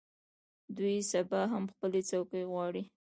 دوی 0.77 0.95
سبا 1.11 1.41
هم 1.53 1.63
خپلې 1.73 2.01
څوکۍ 2.09 2.43
غواړي. 2.51 2.83